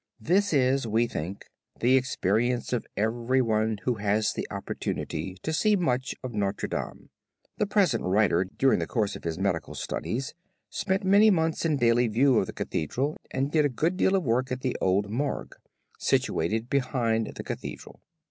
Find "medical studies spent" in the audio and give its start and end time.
9.37-11.03